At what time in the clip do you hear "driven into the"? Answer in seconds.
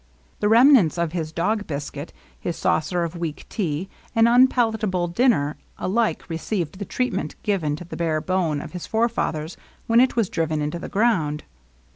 10.27-10.89